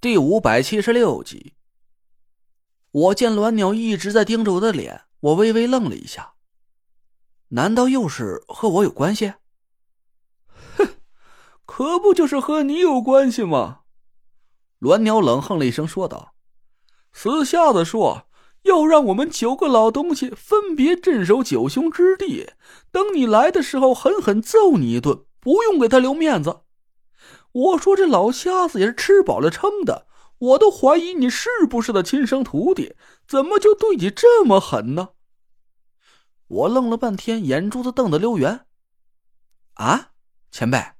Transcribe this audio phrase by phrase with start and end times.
[0.00, 1.54] 第五百七十六集，
[2.92, 6.34] 我见栾鸟一直在盯着我的脸，我微微愣了一下。
[7.48, 9.34] 难道又是和我有关系？
[10.76, 10.86] 哼，
[11.66, 13.80] 可不就是和你有关系吗？
[14.78, 16.36] 栾鸟冷哼了一声，说道
[17.12, 18.28] ：“死瞎子说
[18.62, 22.52] 要让我们九个老东西分别镇守九凶之地，
[22.92, 26.60] 等你来的时候狠狠揍你一顿，不用给他留面子。”
[27.52, 30.06] 我说这老瞎子也是吃饱了撑的，
[30.38, 32.94] 我都怀疑你是不是他亲生徒弟，
[33.26, 35.10] 怎么就对你这么狠呢？
[36.46, 38.66] 我愣了半天，眼珠子瞪得溜圆。
[39.74, 40.10] 啊，
[40.50, 40.92] 前辈，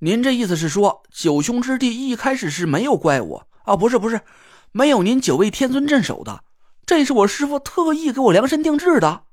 [0.00, 3.76] 您这意思是说九凶之地一开始是没有怪物啊？
[3.76, 4.22] 不是不是，
[4.70, 6.44] 没有您九位天尊镇守的，
[6.84, 9.24] 这是我师傅特意给我量身定制的。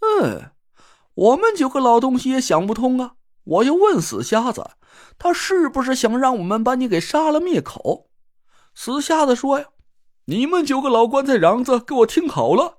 [0.00, 0.50] 嗯，
[1.14, 3.14] 我们九个老东西也想不通啊。
[3.44, 4.70] 我又问死瞎子。
[5.18, 8.08] 他是不是想让我们把你给杀了灭口？
[8.74, 9.66] 死瞎子说呀
[10.26, 12.78] ：“你们九个老棺材瓤子，给我听好了，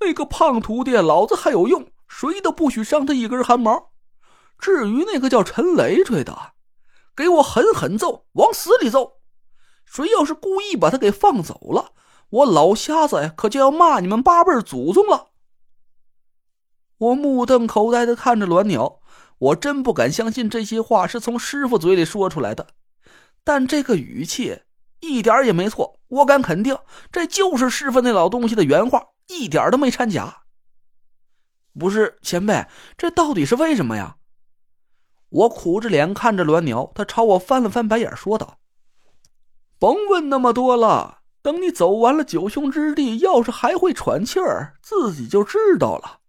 [0.00, 3.90] 那个胖徒弟老子还有用，谁都不许伤他一根汗毛。
[4.58, 6.52] 至于那个叫陈累赘的，
[7.14, 9.18] 给我狠狠揍，往死里揍。
[9.84, 11.92] 谁要是故意把他给放走了，
[12.30, 15.28] 我老瞎子呀，可就要骂你们八辈祖宗了。”
[16.98, 19.00] 我目瞪口呆的看着鸾鸟。
[19.38, 22.68] 我真不敢相信这些话是从师傅嘴里说出来的，
[23.42, 24.60] 但这个语气
[25.00, 26.00] 一点也没错。
[26.08, 26.78] 我敢肯定，
[27.10, 30.42] 这就是师傅那老东西的原话，一点都没掺假。
[31.78, 34.16] 不是前辈，这到底是为什么呀？
[35.30, 38.58] 我苦着脸看着栾鸟，他朝我翻了翻白眼，说道
[39.80, 46.20] ：“甭问那么多了，等你走完了九兄之地，要是还会喘气儿，自己就知道了。”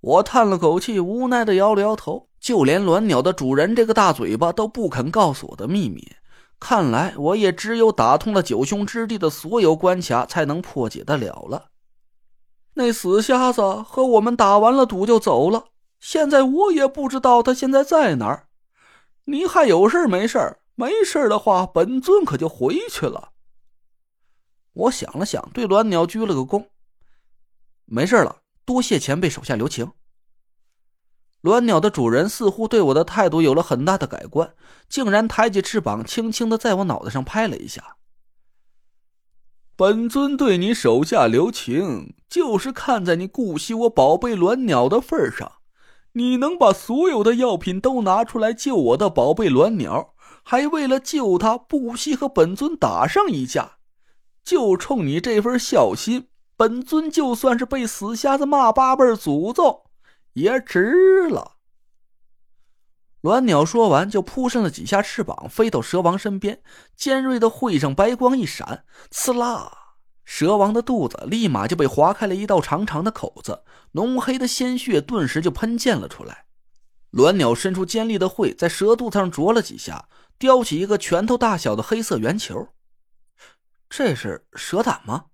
[0.00, 2.28] 我叹了口气，无奈的摇了摇头。
[2.40, 6.12] 就连鸾鸟的主人这个大嘴巴都不肯告诉我的秘密，
[6.60, 11.70] 看来我也只有打通了九凶之地的所有关卡，才能破解得了了。
[12.74, 15.64] 那死瞎子和我们打完了赌就走了，
[15.98, 18.46] 现在我也不知道他现在在哪儿。
[19.24, 23.30] 你还有事没事没事的话，本尊可就回去了。
[24.74, 26.66] 我想了想，对鸾鸟鞠了个躬，
[27.84, 28.36] 没事了。
[28.68, 29.92] 多谢前辈手下留情。
[31.40, 34.52] 鸾鸟的主人似乎对我的态度有了很大的改观，
[34.90, 37.96] 竟然抬起翅膀，轻轻的在我脑袋上拍了一下。
[39.74, 45.52] 本尊对你手下留情，就是看在你顾惜我宝贝鸾鸟的份上，
[46.12, 50.12] 你能把所有的药品都拿出来救我的宝贝鸾鸟，
[50.42, 53.78] 还为了救他不惜和本尊打上一架，
[54.44, 56.28] 就冲你这份孝心。
[56.58, 59.84] 本尊就算是被死瞎子骂八辈祖宗，
[60.32, 61.52] 也值了。
[63.22, 66.60] 鸾鸟说完，就扑扇了几下翅膀，飞到蛇王身边，
[66.96, 69.70] 尖锐的喙上白光一闪，刺啦！
[70.24, 76.46] 蛇王的肚子立马就被划开了一道长长的口子，浓黑的鲜血顿时就喷溅了出来。
[77.12, 80.08] 鸾鸟伸出尖利的喙，在蛇肚子上啄了几下，
[80.40, 82.70] 叼起一个拳头大小的黑色圆球。
[83.88, 85.26] 这是蛇胆吗？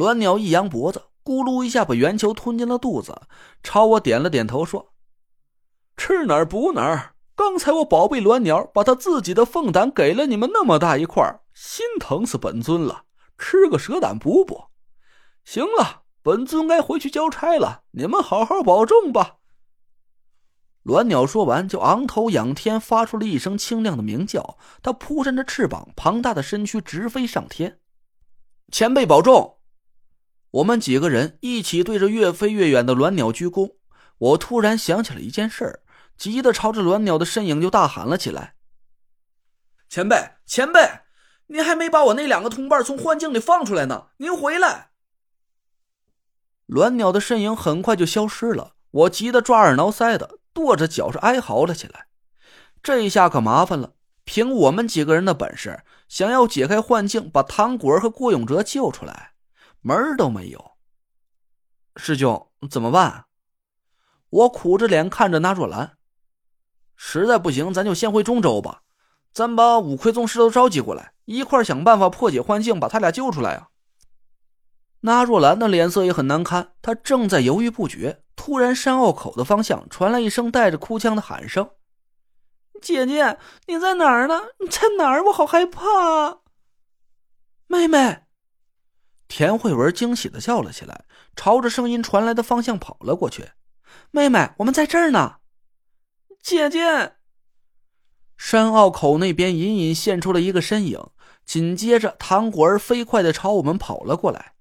[0.00, 3.20] 鸾鸟一扬脖子，咕噜一下把圆球吞进了肚子，
[3.62, 4.94] 朝我点了点头，说
[5.94, 7.14] ：“吃哪儿补哪儿。
[7.36, 11.22] 刚才我宝贝鸾鸟把他自己的凤胆给了你们那么大一块，
[11.52, 13.04] 心疼死本尊了。
[13.36, 14.68] 吃个蛇胆补补。
[15.44, 19.36] 行了，本尊该回去交差了，你们好好保重吧。”
[20.84, 24.56] 鸾鸟说完，就昂头仰天，发出了一声清亮的鸣叫。
[24.82, 27.78] 它扑扇着翅膀，庞大的身躯直飞上天。
[28.72, 29.58] 前辈保重。
[30.50, 33.76] 我们几个人一起对着越飞越远的鸾鸟鞠躬。
[34.18, 35.80] 我突然想起了一件事儿，
[36.18, 38.54] 急得朝着鸾鸟的身影就大喊了起来
[39.88, 41.00] ：“前辈，前辈，
[41.46, 44.08] 您还没把我那两个同伴从幻境里放出来呢！
[44.18, 44.90] 您回来！”
[46.68, 48.74] 鸾鸟的身影很快就消失了。
[48.90, 52.08] 我急得抓耳挠腮的，跺着脚是哀嚎了起来。
[52.82, 53.94] 这下可麻烦了，
[54.24, 59.29] 凭我们几个人的本事，想要解开幻境，把唐果儿和郭永哲救出来。
[59.82, 60.72] 门儿都没有，
[61.96, 63.26] 师兄怎么办？
[64.28, 65.96] 我苦着脸看着那若兰，
[66.96, 68.82] 实在不行，咱就先回中州吧。
[69.32, 73.68] 咱把五魁宗师都召集过来，一块想办法破解幻境，把他俩救出来啊！
[75.00, 81.70] 那若兰的脸色也很难看，她正在犹豫不决，突然山坳口的方向传来一声带着哭腔的喊声
[82.82, 84.40] ：“姐姐，你在哪儿呢？
[84.58, 85.24] 你在哪儿？
[85.24, 86.40] 我好害怕！”
[87.66, 88.24] 妹妹。
[89.30, 91.04] 田慧文惊喜的叫了起来，
[91.36, 93.52] 朝着声音传来的方向跑了过去。
[94.10, 95.36] “妹妹，我们在这儿呢。”
[96.42, 97.12] 姐姐，
[98.36, 101.00] 山坳口那边隐隐现出了一个身影，
[101.44, 104.54] 紧接着唐果儿飞快的朝我们跑了过来。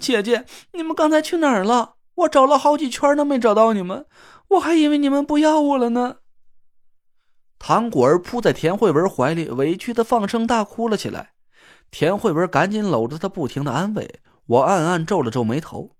[0.00, 1.94] 姐姐，你们刚才去哪儿了？
[2.16, 4.06] 我找了好几圈都没找到你们，
[4.48, 6.16] 我还以为你们不要我了呢。
[7.60, 11.34] 唐果儿扑在田慧文怀里，委屈的放声大哭了起来。
[11.90, 14.20] 田慧文赶紧搂着他，不停的安慰。
[14.46, 15.96] 我暗暗皱了皱眉头。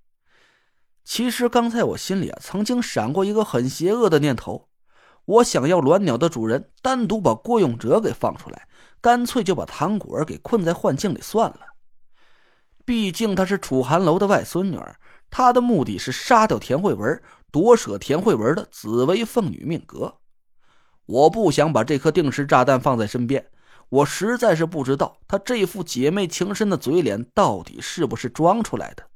[1.05, 4.69] 其实刚才我心里啊，曾经闪过一个很邪恶的念头，
[5.25, 8.69] 我想要鸾鸟的主人单独把郭永哲给放出来，
[9.01, 11.61] 干脆就把唐果儿给困在幻境里算了。
[12.85, 14.97] 毕竟她是楚寒楼的外孙女儿，
[15.31, 20.17] 他的目的是杀掉田慧文，夺舍田慧文的紫薇凤女命格。
[21.07, 23.45] 我不想把这颗定时炸弹放在身边。
[23.91, 29.11] 我实在是不知道他这副姐妹情深的嘴脸到底是不是装出来的。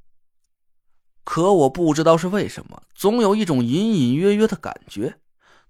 [1.22, 5.20] 可我不知道是为什么，总有一种隐隐约约的感觉，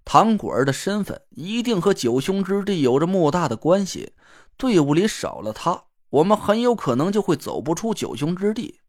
[0.05, 4.15] 唐果儿的身份一定和九兄之地有着莫大的关系。
[4.57, 8.81] 队伍里少了他，我们很有可能就会走不出九兄之地。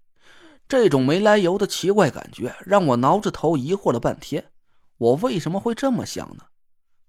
[0.68, 4.52] 这种没来由的奇怪感觉让我挠着头疑惑了半天。
[4.98, 6.46] 我为什么会这么想呢？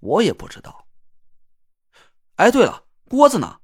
[0.01, 0.87] 我也不知道。
[2.35, 2.86] 哎，对了。
[3.09, 3.59] 郭子呢？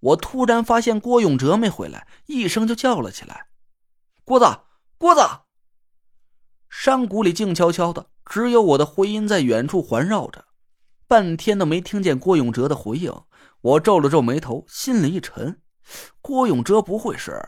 [0.00, 3.46] 我突然发现郭永哲没回来，一声就叫了起来
[4.24, 4.44] ：“郭子，
[4.98, 5.20] 郭子！”
[6.68, 10.44] 山谷里静悄悄的，只有我的回音在远处环绕着。
[11.06, 13.12] 半天都没听见郭永哲的回应，
[13.60, 15.60] 我皱了皱眉头，心里一沉：
[16.20, 17.40] 郭永哲不会是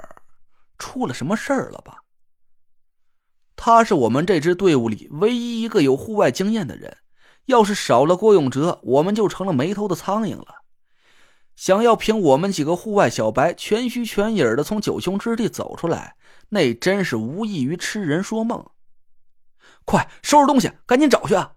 [0.78, 2.02] 出了什么事儿了吧？
[3.56, 6.96] 他是我们这支队伍里唯一一个有户外经验的人，
[7.46, 10.63] 要是少了郭永哲，我们就成了没头的苍蝇了。
[11.56, 16.16] 想要凭我们几个户外小白全虚全影的从九兄之地走出来，
[16.50, 18.66] 那真是无异于痴人说梦。
[19.84, 21.34] 快收拾东西，赶紧找去！
[21.34, 21.54] 啊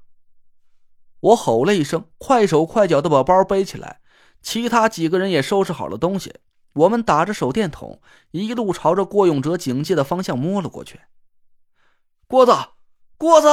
[1.19, 4.01] 我吼了一声，快手快脚的把包背起来。
[4.41, 6.35] 其他几个人也收拾好了东西，
[6.73, 7.99] 我们打着手电筒，
[8.31, 11.01] 一路朝着郭永哲警戒的方向摸了过去。
[12.27, 12.53] 郭子，
[13.17, 13.47] 郭子！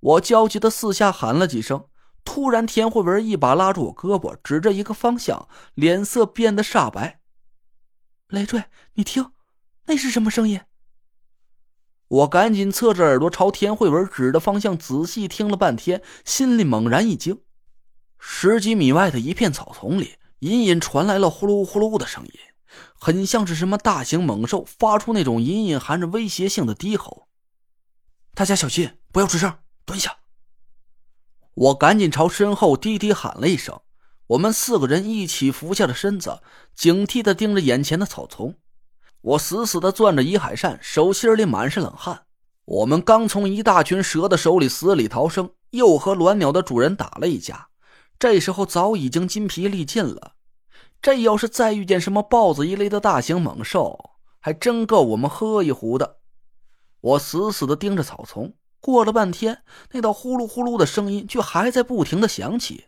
[0.00, 1.86] 我焦急的四下喊了几声。
[2.30, 7.20] 突然，田慧文一把拉住我胳膊，指着一个方向，脸色变得煞白。
[8.28, 9.32] 累赘，你听，
[9.86, 10.60] 那是什么声音？
[12.06, 17.40] 我赶紧侧着耳朵朝田慧文指的方向仔细听了半天，心里猛然一惊。
[18.18, 22.32] 十几米外的一片草丛里，隐隐传来了呼噜呼噜的声音，
[23.00, 27.26] 很像是什么大型猛兽发出那种隐隐含着威胁性的低吼。
[28.34, 30.18] 大家小心，不要吱声，蹲下。
[31.60, 33.80] 我赶紧朝身后低低喊了一声，
[34.28, 36.40] 我们四个人一起伏下了身子，
[36.72, 38.54] 警惕的盯着眼前的草丛。
[39.22, 42.26] 我死死的攥着伊海扇，手心里满是冷汗。
[42.64, 47.66] 我们刚从一大群蛇的手里死里逃生，又和鸾鸟的主人打了一架，
[48.20, 50.34] 这时候早已经筋疲力尽了。
[51.02, 56.18] 这要是再遇见什么豹子一类的大型猛兽，还真够我们喝一壶的。
[57.00, 58.54] 我死死的盯着草丛。
[58.80, 62.86] 过了半天，那道呼噜呼噜的声音却还在不停的响起。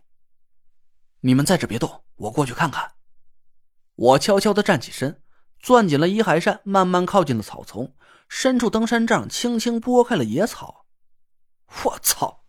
[1.21, 2.93] 你们在这别动，我过去看看。
[3.95, 5.21] 我悄悄的站起身，
[5.59, 7.93] 攥紧了伊海扇，慢慢靠近了草丛，
[8.27, 10.85] 伸出登山杖，轻轻拨开了野草。
[11.83, 12.40] 我操！